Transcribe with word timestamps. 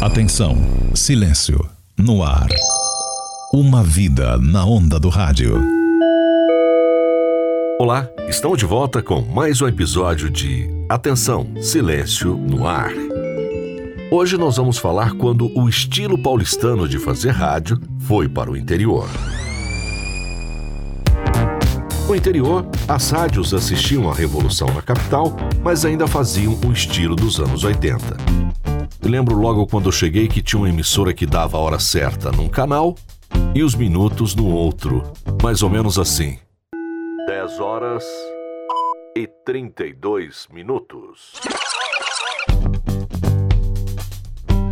Atenção, 0.00 0.56
silêncio, 0.94 1.62
no 1.94 2.22
ar. 2.22 2.48
Uma 3.52 3.82
vida 3.84 4.38
na 4.38 4.64
onda 4.64 4.98
do 4.98 5.10
rádio. 5.10 5.62
Olá, 7.78 8.08
estamos 8.26 8.56
de 8.56 8.64
volta 8.64 9.02
com 9.02 9.20
mais 9.20 9.60
um 9.60 9.68
episódio 9.68 10.30
de 10.30 10.70
Atenção, 10.88 11.52
Silêncio 11.60 12.34
no 12.34 12.66
Ar. 12.66 12.90
Hoje 14.10 14.38
nós 14.38 14.56
vamos 14.56 14.78
falar 14.78 15.12
quando 15.12 15.50
o 15.54 15.68
estilo 15.68 16.16
paulistano 16.16 16.88
de 16.88 16.98
fazer 16.98 17.32
rádio 17.32 17.78
foi 17.98 18.26
para 18.26 18.50
o 18.50 18.56
interior. 18.56 19.06
No 22.08 22.16
interior, 22.16 22.66
as 22.88 23.10
rádios 23.10 23.52
assistiam 23.52 24.10
à 24.10 24.14
revolução 24.14 24.72
na 24.72 24.80
capital, 24.80 25.36
mas 25.62 25.84
ainda 25.84 26.06
faziam 26.06 26.58
o 26.66 26.72
estilo 26.72 27.14
dos 27.14 27.38
anos 27.38 27.64
80. 27.64 28.59
Lembro 29.02 29.36
logo 29.36 29.66
quando 29.66 29.86
eu 29.86 29.92
cheguei 29.92 30.28
que 30.28 30.42
tinha 30.42 30.60
uma 30.60 30.68
emissora 30.68 31.12
que 31.12 31.26
dava 31.26 31.56
a 31.56 31.60
hora 31.60 31.78
certa 31.78 32.30
num 32.30 32.48
canal 32.48 32.94
e 33.54 33.62
os 33.62 33.74
minutos 33.74 34.34
no 34.34 34.46
outro. 34.46 35.02
Mais 35.42 35.62
ou 35.62 35.70
menos 35.70 35.98
assim. 35.98 36.38
10 37.26 37.60
horas 37.60 38.04
e 39.16 39.26
32 39.44 40.48
minutos. 40.52 41.32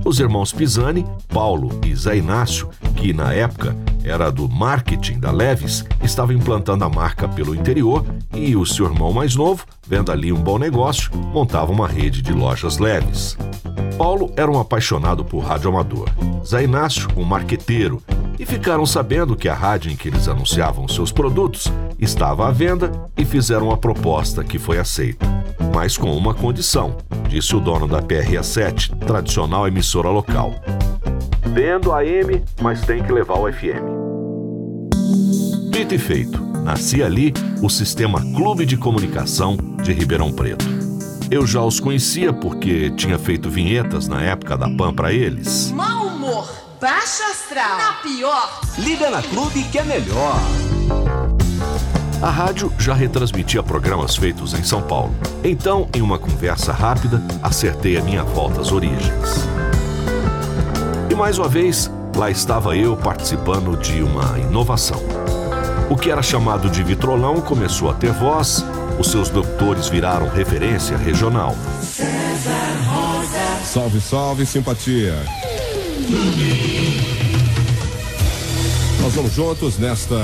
Os 0.04 0.20
irmãos 0.20 0.52
Pisani, 0.52 1.04
Paulo 1.28 1.68
e 1.86 1.94
Zé 1.94 2.16
Inácio, 2.16 2.70
que 2.96 3.12
na 3.12 3.34
época 3.34 3.76
era 4.02 4.30
do 4.30 4.48
marketing 4.48 5.20
da 5.20 5.30
Leves, 5.30 5.84
estavam 6.02 6.34
implantando 6.34 6.82
a 6.84 6.88
marca 6.88 7.28
pelo 7.28 7.54
interior 7.54 8.06
e 8.34 8.56
o 8.56 8.64
seu 8.64 8.86
irmão 8.86 9.12
mais 9.12 9.36
novo, 9.36 9.66
vendo 9.86 10.10
ali 10.10 10.32
um 10.32 10.40
bom 10.40 10.58
negócio, 10.58 11.14
montava 11.14 11.70
uma 11.70 11.86
rede 11.86 12.22
de 12.22 12.32
lojas 12.32 12.78
leves. 12.78 13.36
Paulo 13.98 14.32
era 14.36 14.48
um 14.48 14.60
apaixonado 14.60 15.24
por 15.24 15.40
rádio 15.40 15.70
amador. 15.70 16.08
Zé 16.46 16.62
Inácio, 16.62 17.08
um 17.16 17.24
marqueteiro, 17.24 18.00
e 18.38 18.46
ficaram 18.46 18.86
sabendo 18.86 19.34
que 19.34 19.48
a 19.48 19.54
rádio 19.54 19.90
em 19.90 19.96
que 19.96 20.06
eles 20.06 20.28
anunciavam 20.28 20.86
seus 20.86 21.10
produtos 21.10 21.66
estava 21.98 22.46
à 22.46 22.52
venda 22.52 22.92
e 23.16 23.24
fizeram 23.24 23.66
uma 23.66 23.76
proposta 23.76 24.44
que 24.44 24.56
foi 24.56 24.78
aceita. 24.78 25.26
Mas 25.74 25.98
com 25.98 26.16
uma 26.16 26.32
condição, 26.32 26.96
disse 27.28 27.56
o 27.56 27.60
dono 27.60 27.88
da 27.88 28.00
PRA7, 28.00 28.96
tradicional 29.04 29.66
emissora 29.66 30.08
local. 30.08 30.54
Vendo 31.52 31.92
a 31.92 32.06
M, 32.06 32.40
mas 32.62 32.80
tem 32.82 33.02
que 33.02 33.12
levar 33.12 33.34
o 33.34 33.52
FM. 33.52 33.82
Dito 35.72 35.96
e 35.96 35.98
feito, 35.98 36.40
nascia 36.62 37.04
ali 37.04 37.34
o 37.60 37.68
sistema 37.68 38.20
Clube 38.20 38.64
de 38.64 38.76
Comunicação 38.76 39.56
de 39.82 39.92
Ribeirão 39.92 40.30
Preto. 40.30 40.77
Eu 41.30 41.46
já 41.46 41.60
os 41.60 41.78
conhecia 41.78 42.32
porque 42.32 42.90
tinha 42.92 43.18
feito 43.18 43.50
vinhetas 43.50 44.08
na 44.08 44.22
época 44.22 44.56
da 44.56 44.66
PAN 44.66 44.94
para 44.94 45.12
eles. 45.12 45.70
Mau 45.72 46.06
humor, 46.06 46.48
baixa 46.80 47.22
astral, 47.24 47.76
na 47.76 47.92
pior. 48.02 48.60
Liga 48.78 49.10
na 49.10 49.22
Clube 49.22 49.62
que 49.64 49.78
é 49.78 49.84
melhor. 49.84 50.40
A 52.22 52.30
rádio 52.30 52.72
já 52.78 52.94
retransmitia 52.94 53.62
programas 53.62 54.16
feitos 54.16 54.54
em 54.54 54.64
São 54.64 54.80
Paulo. 54.80 55.14
Então, 55.44 55.86
em 55.94 56.00
uma 56.00 56.18
conversa 56.18 56.72
rápida, 56.72 57.22
acertei 57.42 57.98
a 57.98 58.02
minha 58.02 58.24
volta 58.24 58.62
às 58.62 58.72
origens. 58.72 59.46
E 61.10 61.14
mais 61.14 61.38
uma 61.38 61.46
vez, 61.46 61.90
lá 62.16 62.30
estava 62.30 62.74
eu 62.74 62.96
participando 62.96 63.76
de 63.76 64.02
uma 64.02 64.38
inovação. 64.38 65.02
O 65.90 65.96
que 65.96 66.10
era 66.10 66.22
chamado 66.22 66.70
de 66.70 66.82
vitrolão 66.82 67.42
começou 67.42 67.90
a 67.90 67.94
ter 67.94 68.12
voz 68.12 68.64
os 68.98 69.10
seus 69.10 69.28
doutores 69.30 69.88
viraram 69.88 70.28
referência 70.28 70.96
regional. 70.96 71.56
Salve, 73.64 74.00
salve, 74.00 74.46
simpatia. 74.46 75.14
Nós 79.00 79.14
vamos 79.14 79.32
juntos 79.32 79.78
nesta 79.78 80.16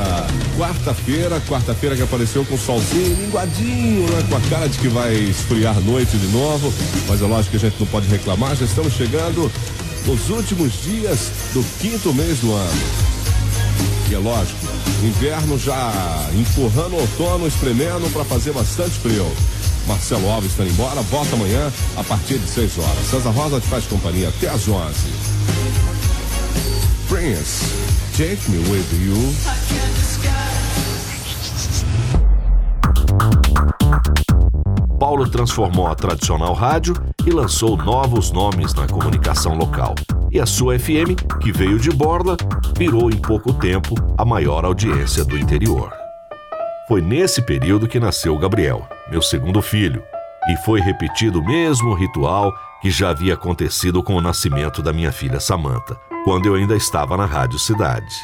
quarta-feira, 0.58 1.40
quarta-feira 1.48 1.96
que 1.96 2.02
apareceu 2.02 2.45
com 2.45 2.58
solzinho 2.58 3.17
linguadinho, 3.17 4.11
né? 4.11 4.24
com 4.29 4.36
a 4.36 4.40
cara 4.51 4.68
de 4.68 4.79
que 4.79 4.89
vai 4.89 5.14
esfriar 5.14 5.79
noite 5.80 6.17
de 6.18 6.27
novo, 6.29 6.73
mas 7.08 7.23
é 7.23 7.24
lógico 7.24 7.52
que 7.52 7.64
a 7.64 7.70
gente 7.70 7.80
não 7.80 7.86
pode 7.86 8.08
reclamar, 8.08 8.57
já 8.57 8.64
estamos 8.64 8.92
chegando 8.92 9.51
nos 10.05 10.29
últimos 10.29 10.83
dias 10.83 11.30
do 11.55 11.64
quinto 11.79 12.13
mês 12.13 12.40
do 12.40 12.52
ano. 12.52 13.23
E 14.10 14.14
é 14.14 14.18
lógico, 14.18 14.58
inverno 15.02 15.58
já 15.58 15.92
empurrando 16.34 16.96
outono, 16.96 17.46
espremendo 17.46 18.12
para 18.12 18.24
fazer 18.24 18.52
bastante 18.52 18.98
frio. 18.98 19.26
Marcelo 19.86 20.30
Alves 20.30 20.50
está 20.50 20.64
embora, 20.64 21.00
volta 21.02 21.34
amanhã 21.34 21.72
a 21.96 22.04
partir 22.04 22.38
de 22.38 22.48
6 22.48 22.78
horas. 22.78 23.06
César 23.10 23.30
Rosa 23.30 23.60
te 23.60 23.66
faz 23.66 23.84
companhia 23.86 24.28
até 24.28 24.48
às 24.48 24.68
11. 24.68 24.94
Prince, 27.08 27.66
take 28.16 28.50
me 28.50 28.58
with 28.70 28.86
you. 28.92 29.34
Paulo 34.98 35.28
transformou 35.28 35.86
a 35.86 35.94
tradicional 35.94 36.54
rádio 36.54 36.94
e 37.26 37.30
lançou 37.30 37.76
novos 37.76 38.30
nomes 38.30 38.72
na 38.74 38.86
comunicação 38.86 39.54
local. 39.54 39.94
E 40.34 40.40
a 40.40 40.46
sua 40.46 40.77
FM, 40.77 41.14
que 41.40 41.52
veio 41.52 41.78
de 41.78 41.90
Borla, 41.90 42.36
virou 42.77 43.08
em 43.08 43.17
pouco 43.17 43.52
tempo 43.52 43.95
a 44.18 44.24
maior 44.24 44.64
audiência 44.64 45.24
do 45.24 45.39
interior. 45.39 45.92
Foi 46.89 47.00
nesse 47.00 47.40
período 47.40 47.86
que 47.86 48.00
nasceu 48.00 48.36
Gabriel, 48.36 48.84
meu 49.08 49.22
segundo 49.22 49.62
filho, 49.62 50.02
e 50.48 50.56
foi 50.64 50.80
repetido 50.80 51.39
o 51.39 51.46
mesmo 51.46 51.95
ritual 51.95 52.52
que 52.83 52.90
já 52.90 53.11
havia 53.11 53.34
acontecido 53.34 54.02
com 54.02 54.17
o 54.17 54.20
nascimento 54.20 54.83
da 54.83 54.92
minha 54.92 55.12
filha 55.12 55.39
Samanta, 55.39 55.96
quando 56.24 56.46
eu 56.46 56.56
ainda 56.56 56.74
estava 56.74 57.16
na 57.16 57.27
Rádio 57.27 57.61
Cidade. 57.61 58.16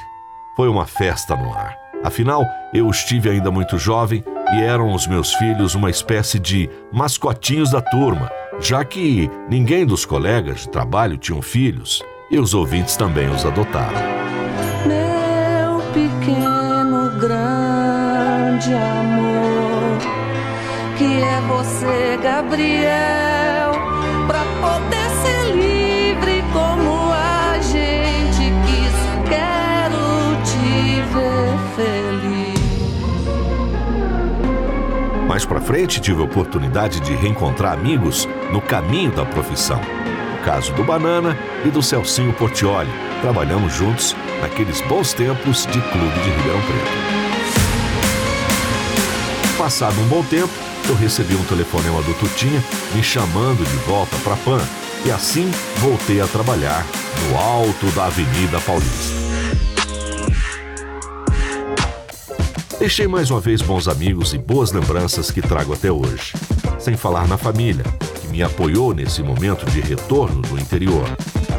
Foi 0.57 0.69
uma 0.69 0.87
festa 0.87 1.37
no 1.37 1.55
ar. 1.55 1.77
Afinal, 2.03 2.45
eu 2.75 2.91
estive 2.91 3.31
ainda 3.31 3.53
muito 3.53 3.79
jovem 3.79 4.25
e 4.53 4.61
eram 4.61 4.93
os 4.93 5.07
meus 5.07 5.33
filhos 5.35 5.77
uma 5.77 5.89
espécie 5.89 6.41
de 6.41 6.69
mascotinhos 6.93 7.71
da 7.71 7.81
turma, 7.81 8.29
já 8.61 8.85
que 8.85 9.31
ninguém 9.49 9.87
dos 9.87 10.05
colegas 10.05 10.61
de 10.61 10.69
trabalho 10.69 11.17
tinham 11.17 11.41
filhos 11.41 12.03
e 12.31 12.39
os 12.39 12.55
ouvintes 12.55 12.97
também 12.97 13.29
os 13.29 13.45
adotaram. 13.45 14.01
Meu 14.87 15.81
pequeno 15.93 17.19
grande 17.19 18.73
amor, 18.75 19.99
que 20.97 21.23
é 21.23 21.41
você, 21.49 22.19
Gabriel, 22.23 23.30
Mais 35.41 35.49
pra 35.49 35.59
frente 35.59 36.03
tive 36.03 36.21
a 36.21 36.25
oportunidade 36.25 37.01
de 37.01 37.15
reencontrar 37.15 37.73
amigos 37.73 38.29
no 38.53 38.61
caminho 38.61 39.11
da 39.11 39.25
profissão. 39.25 39.81
No 39.81 40.45
caso 40.45 40.71
do 40.75 40.85
Banana 40.85 41.35
e 41.65 41.71
do 41.71 41.83
Celcinho 41.83 42.35
Portioli, 42.35 42.91
trabalhamos 43.23 43.73
juntos 43.73 44.15
naqueles 44.43 44.83
bons 44.83 45.15
tempos 45.15 45.65
de 45.65 45.81
clube 45.81 46.21
de 46.21 46.29
Ribeirão 46.29 46.61
Preto. 46.61 46.91
Passado 49.57 49.99
um 49.99 50.09
bom 50.09 50.23
tempo, 50.25 50.53
eu 50.87 50.95
recebi 50.95 51.35
um 51.35 51.45
telefonema 51.45 52.03
do 52.03 52.13
Tutinha 52.19 52.63
me 52.95 53.03
chamando 53.03 53.65
de 53.65 53.77
volta 53.87 54.19
para 54.23 54.37
Pan 54.37 54.61
e 55.07 55.11
assim 55.11 55.51
voltei 55.79 56.21
a 56.21 56.27
trabalhar 56.27 56.85
no 57.31 57.39
alto 57.39 57.87
da 57.93 58.05
Avenida 58.09 58.61
Paulista. 58.61 59.30
Deixei 62.81 63.07
mais 63.07 63.31
uma 63.31 63.43
vez 63.43 63.61
bons 63.61 63.87
amigos 63.89 64.33
e 64.33 64.39
boas 64.39 64.73
lembranças 64.73 65.31
que 65.31 65.43
trago 65.43 65.75
até 65.75 65.93
hoje. 65.93 66.33
Sem 66.79 66.97
falar 66.97 67.29
na 67.29 67.37
família, 67.37 67.85
que 68.19 68.29
me 68.29 68.43
apoiou 68.43 68.95
nesse 68.95 69.23
momento 69.23 69.67
de 69.67 69.83
retorno 69.83 70.41
do 70.41 70.59
interior. 70.59 71.05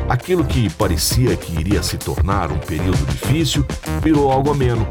Aquilo 0.09 0.43
que 0.43 0.67
parecia 0.71 1.37
que 1.37 1.53
iria 1.53 1.83
se 1.83 1.95
tornar 1.95 2.51
um 2.51 2.57
período 2.57 3.05
difícil 3.05 3.63
virou 4.01 4.31
algo 4.31 4.49
ameno. 4.49 4.87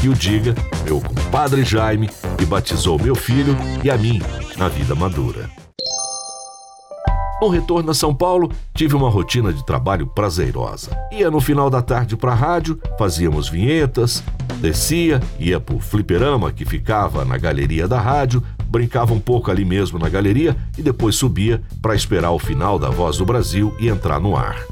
Que 0.00 0.08
o 0.08 0.14
diga 0.14 0.54
meu 0.84 1.00
compadre 1.00 1.64
Jaime, 1.64 2.08
que 2.38 2.46
batizou 2.46 2.96
meu 2.96 3.16
filho 3.16 3.56
e 3.82 3.90
a 3.90 3.98
mim 3.98 4.22
na 4.56 4.68
vida 4.68 4.94
madura. 4.94 5.50
No 7.42 7.48
retorno 7.48 7.90
a 7.90 7.94
São 7.94 8.14
Paulo, 8.14 8.52
tive 8.72 8.94
uma 8.94 9.10
rotina 9.10 9.52
de 9.52 9.66
trabalho 9.66 10.06
prazerosa. 10.06 10.96
Ia 11.10 11.28
no 11.28 11.40
final 11.40 11.68
da 11.68 11.82
tarde 11.82 12.16
para 12.16 12.30
a 12.30 12.36
rádio, 12.36 12.78
fazíamos 12.96 13.48
vinhetas, 13.48 14.22
descia, 14.60 15.20
ia 15.40 15.58
pro 15.58 15.80
fliperama 15.80 16.52
que 16.52 16.64
ficava 16.64 17.24
na 17.24 17.36
galeria 17.36 17.88
da 17.88 18.00
rádio, 18.00 18.44
brincava 18.68 19.12
um 19.12 19.18
pouco 19.18 19.50
ali 19.50 19.64
mesmo 19.64 19.98
na 19.98 20.08
galeria 20.08 20.56
e 20.78 20.82
depois 20.82 21.16
subia 21.16 21.60
para 21.82 21.96
esperar 21.96 22.30
o 22.30 22.38
final 22.38 22.78
da 22.78 22.90
Voz 22.90 23.16
do 23.16 23.26
Brasil 23.26 23.74
e 23.80 23.88
entrar 23.88 24.20
no 24.20 24.36
ar. 24.36 24.64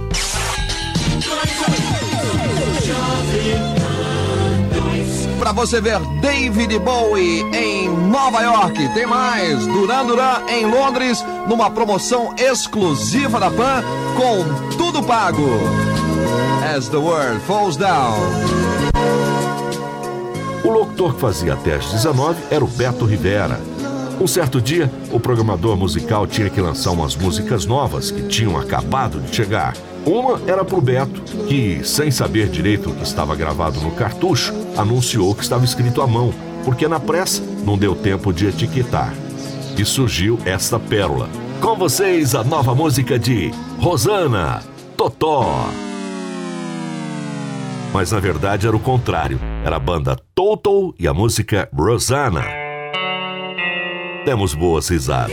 Para 5.52 5.66
você 5.66 5.80
ver 5.80 5.98
David 6.20 6.78
Bowie 6.78 7.42
em 7.52 7.88
Nova 7.88 8.40
York. 8.40 8.88
Tem 8.94 9.04
mais, 9.04 9.66
Duran 9.66 10.06
Duran 10.06 10.42
em 10.48 10.64
Londres, 10.64 11.24
numa 11.48 11.68
promoção 11.68 12.32
exclusiva 12.38 13.40
da 13.40 13.50
Pan, 13.50 13.82
com 14.16 14.76
tudo 14.76 15.02
pago. 15.02 15.48
As 16.76 16.88
the 16.88 16.98
World 16.98 17.40
Falls 17.46 17.76
Down. 17.76 18.16
O 20.62 20.70
locutor 20.70 21.14
que 21.14 21.20
fazia 21.20 21.54
até 21.54 21.74
às 21.74 21.86
19 21.90 22.38
era 22.48 22.64
o 22.64 22.68
Beto 22.68 23.04
Rivera. 23.04 23.60
Um 24.20 24.28
certo 24.28 24.60
dia, 24.60 24.88
o 25.10 25.18
programador 25.18 25.76
musical 25.76 26.28
tinha 26.28 26.48
que 26.48 26.60
lançar 26.60 26.92
umas 26.92 27.16
músicas 27.16 27.66
novas 27.66 28.12
que 28.12 28.22
tinham 28.28 28.56
acabado 28.56 29.18
de 29.18 29.34
chegar. 29.34 29.74
Uma 30.04 30.40
era 30.50 30.64
pro 30.64 30.80
Beto, 30.80 31.20
que, 31.46 31.84
sem 31.84 32.10
saber 32.10 32.48
direito 32.48 32.90
o 32.90 32.94
que 32.94 33.02
estava 33.02 33.36
gravado 33.36 33.80
no 33.80 33.90
cartucho, 33.90 34.54
anunciou 34.76 35.34
que 35.34 35.42
estava 35.42 35.64
escrito 35.64 36.00
à 36.00 36.06
mão, 36.06 36.32
porque 36.64 36.88
na 36.88 36.98
pressa 36.98 37.42
não 37.64 37.76
deu 37.76 37.94
tempo 37.94 38.32
de 38.32 38.46
etiquetar. 38.46 39.12
E 39.76 39.84
surgiu 39.84 40.38
esta 40.44 40.78
pérola. 40.78 41.28
Com 41.60 41.76
vocês, 41.76 42.34
a 42.34 42.42
nova 42.42 42.74
música 42.74 43.18
de 43.18 43.50
Rosana, 43.78 44.62
Totó. 44.96 45.68
Mas 47.92 48.12
na 48.12 48.20
verdade 48.20 48.66
era 48.66 48.76
o 48.76 48.80
contrário. 48.80 49.38
Era 49.64 49.76
a 49.76 49.80
banda 49.80 50.16
Toto 50.34 50.94
e 50.98 51.06
a 51.08 51.14
música 51.14 51.68
Rosana. 51.74 52.44
Temos 54.24 54.54
boas 54.54 54.88
risadas. 54.88 55.32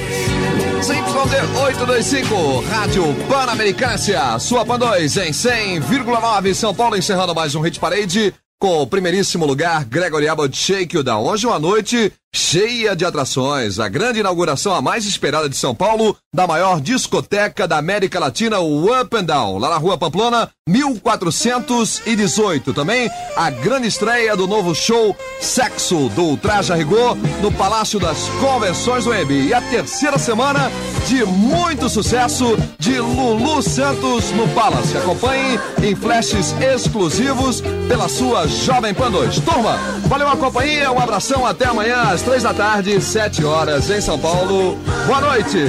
ZYD 0.81 1.57
825, 1.57 2.59
Rádio 2.69 3.03
Pan-Americância, 3.27 4.37
sua 4.37 4.63
Pan 4.63 4.77
2 4.77 5.17
em 5.17 5.31
100,9 5.31 6.53
São 6.53 6.73
Paulo, 6.73 6.95
encerrando 6.95 7.33
mais 7.33 7.55
um 7.55 7.61
Hit 7.61 7.79
Parade 7.79 8.33
com 8.59 8.83
o 8.83 8.87
primeiríssimo 8.87 9.45
lugar, 9.45 9.85
Gregory 9.85 10.27
Abbott 10.27 10.55
Shake 10.55 10.95
You. 10.95 11.03
Hoje 11.19 11.47
uma 11.47 11.57
noite 11.57 12.13
cheia 12.35 12.95
de 12.95 13.05
atrações. 13.05 13.79
A 13.79 13.87
grande 13.87 14.19
inauguração, 14.19 14.73
a 14.73 14.81
mais 14.81 15.05
esperada 15.05 15.47
de 15.49 15.55
São 15.55 15.75
Paulo, 15.75 16.17
da 16.33 16.47
maior 16.47 16.81
discoteca 16.81 17.67
da 17.67 17.77
América 17.77 18.19
Latina, 18.19 18.59
o 18.59 18.91
Up 18.99 19.15
and 19.15 19.23
Down, 19.23 19.57
lá 19.57 19.69
na 19.69 19.77
rua 19.77 19.97
Pamplona, 19.97 20.49
1418. 20.67 22.73
Também 22.73 23.09
a 23.35 23.49
grande 23.49 23.87
estreia 23.87 24.35
do 24.35 24.45
novo 24.47 24.75
show 24.75 25.15
Sexo, 25.39 26.09
do 26.09 26.35
Traja 26.37 26.75
Rigor, 26.75 27.15
no 27.41 27.51
Palácio 27.51 27.99
das 27.99 28.29
Convenções 28.39 29.07
Web. 29.07 29.33
E 29.33 29.53
a 29.53 29.61
terceira 29.61 30.17
semana 30.17 30.71
de 31.07 31.23
muito 31.25 31.89
sucesso 31.89 32.57
de 32.77 32.99
Lulu 32.99 33.61
Santos 33.61 34.31
no 34.31 34.47
Palace. 34.49 34.97
Acompanhe 34.97 35.59
em 35.81 35.95
flashes 35.95 36.53
exclusivos 36.61 37.61
pela 37.87 38.09
sua 38.09 38.45
Jovem 38.47 38.93
Pan 38.93 39.09
2. 39.11 39.39
Turma, 39.39 39.77
valeu 40.07 40.27
a 40.27 40.35
companhia, 40.35 40.91
um 40.91 40.99
abração, 40.99 41.45
até 41.45 41.65
amanhã 41.65 42.16
às 42.17 42.23
três 42.23 42.41
da 42.41 42.51
tarde, 42.51 42.99
sete 42.99 43.45
horas 43.45 43.91
em 43.91 44.01
São 44.01 44.17
Paulo. 44.17 44.75
Boa 45.05 45.21
noite. 45.21 45.67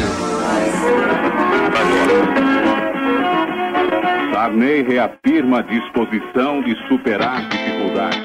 Sarney 4.33 4.83
reafirma 4.83 5.59
a 5.59 5.63
disposição 5.63 6.63
de 6.63 6.75
superar 6.89 7.47
dificuldades. 7.51 8.23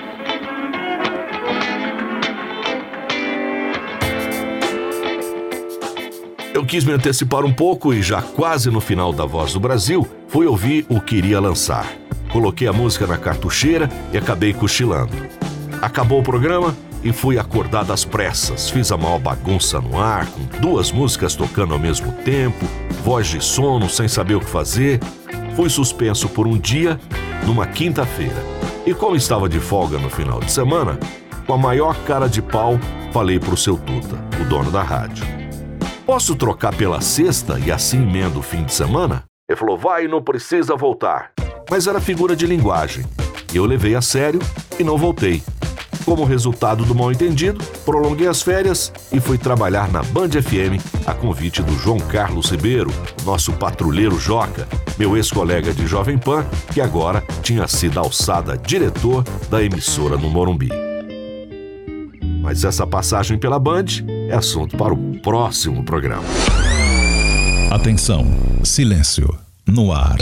Eu 6.53 6.65
quis 6.65 6.85
me 6.85 6.93
antecipar 6.93 7.43
um 7.43 7.53
pouco 7.53 7.93
e 7.93 8.01
já 8.01 8.21
quase 8.21 8.71
no 8.71 8.79
final 8.79 9.11
da 9.11 9.25
Voz 9.25 9.51
do 9.51 9.59
Brasil, 9.59 10.07
fui 10.29 10.45
ouvir 10.45 10.85
o 10.87 11.01
que 11.01 11.17
iria 11.17 11.41
lançar. 11.41 11.91
Coloquei 12.31 12.69
a 12.69 12.73
música 12.73 13.05
na 13.05 13.17
cartucheira 13.17 13.89
e 14.13 14.17
acabei 14.17 14.53
cochilando. 14.53 15.11
Acabou 15.81 16.21
o 16.21 16.23
programa 16.23 16.73
e 17.03 17.11
fui 17.11 17.37
acordado 17.37 17.91
às 17.91 18.05
pressas. 18.05 18.69
Fiz 18.69 18.91
a 18.91 18.97
maior 18.97 19.19
bagunça 19.19 19.79
no 19.81 19.99
ar, 19.99 20.25
com 20.27 20.43
duas 20.59 20.91
músicas 20.91 21.35
tocando 21.35 21.73
ao 21.73 21.79
mesmo 21.79 22.11
tempo, 22.23 22.65
voz 23.03 23.27
de 23.27 23.43
sono, 23.43 23.89
sem 23.89 24.07
saber 24.07 24.35
o 24.35 24.39
que 24.39 24.49
fazer. 24.49 24.99
Fui 25.55 25.69
suspenso 25.69 26.29
por 26.29 26.47
um 26.47 26.57
dia, 26.57 26.99
numa 27.45 27.67
quinta-feira. 27.67 28.41
E 28.85 28.93
como 28.93 29.15
estava 29.15 29.47
de 29.47 29.59
folga 29.59 29.97
no 29.97 30.09
final 30.09 30.39
de 30.39 30.51
semana, 30.51 30.97
com 31.45 31.53
a 31.53 31.57
maior 31.57 31.95
cara 32.05 32.27
de 32.27 32.41
pau, 32.41 32.79
falei 33.11 33.39
pro 33.39 33.57
seu 33.57 33.77
Tuta, 33.77 34.17
o 34.41 34.45
dono 34.45 34.71
da 34.71 34.81
rádio. 34.81 35.25
Posso 36.05 36.35
trocar 36.35 36.75
pela 36.75 36.99
sexta 36.99 37.59
e 37.59 37.71
assim 37.71 38.01
emendo 38.01 38.39
o 38.39 38.43
fim 38.43 38.63
de 38.63 38.73
semana? 38.73 39.23
Ele 39.47 39.57
falou, 39.57 39.77
vai, 39.77 40.07
não 40.07 40.21
precisa 40.21 40.75
voltar. 40.75 41.31
Mas 41.69 41.87
era 41.87 42.01
figura 42.01 42.35
de 42.35 42.45
linguagem. 42.45 43.05
Eu 43.53 43.65
levei 43.65 43.95
a 43.95 44.01
sério 44.01 44.39
e 44.79 44.83
não 44.83 44.97
voltei. 44.97 45.43
Como 46.05 46.25
resultado 46.25 46.83
do 46.83 46.93
mal-entendido, 46.93 47.63
prolonguei 47.85 48.27
as 48.27 48.41
férias 48.41 48.91
e 49.11 49.19
fui 49.19 49.37
trabalhar 49.37 49.89
na 49.91 50.03
Band 50.03 50.29
FM 50.29 50.81
a 51.05 51.13
convite 51.13 51.61
do 51.63 51.73
João 51.77 51.97
Carlos 51.97 52.49
Ribeiro, 52.51 52.91
nosso 53.23 53.53
patrulheiro 53.53 54.19
Joca, 54.19 54.67
meu 54.97 55.15
ex-colega 55.15 55.73
de 55.73 55.87
Jovem 55.87 56.17
Pan, 56.17 56.45
que 56.73 56.81
agora 56.81 57.23
tinha 57.41 57.67
sido 57.67 57.99
alçado 57.99 58.51
a 58.51 58.55
diretor 58.57 59.23
da 59.49 59.63
emissora 59.63 60.17
no 60.17 60.29
Morumbi. 60.29 60.69
Mas 62.41 62.65
essa 62.65 62.85
passagem 62.85 63.37
pela 63.37 63.57
Band 63.57 63.85
é 64.27 64.33
assunto 64.33 64.75
para 64.75 64.93
o 64.93 65.21
próximo 65.21 65.83
programa. 65.85 66.23
Atenção, 67.71 68.25
silêncio, 68.63 69.33
no 69.65 69.93
ar. 69.93 70.17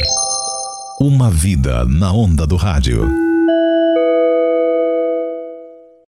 Uma 1.00 1.32
vida 1.32 1.84
na 1.86 2.14
onda 2.14 2.46
do 2.46 2.56
rádio. 2.56 3.21